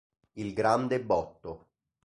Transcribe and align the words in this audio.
Il 0.33 0.53
grande 0.53 0.99
botto 0.99 1.67